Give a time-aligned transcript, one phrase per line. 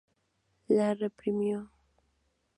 [0.77, 1.61] La reprimió.